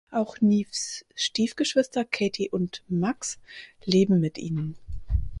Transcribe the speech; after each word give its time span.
Auch 0.09 0.37
Neves 0.41 1.05
Stiefgeschwister 1.13 2.05
Katie 2.05 2.49
und 2.49 2.81
Max 2.87 3.37
leben 3.85 4.19
mit 4.19 4.39
ihnen. 4.39 4.75